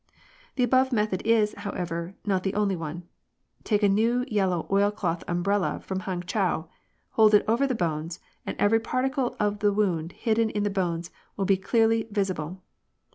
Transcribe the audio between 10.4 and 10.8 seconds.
in the